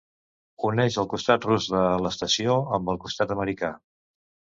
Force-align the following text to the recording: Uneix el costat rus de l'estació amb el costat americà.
Uneix 0.69 0.97
el 1.01 1.09
costat 1.11 1.45
rus 1.49 1.69
de 1.75 1.83
l'estació 2.07 2.59
amb 2.81 2.93
el 2.97 3.01
costat 3.07 3.39
americà. 3.41 3.75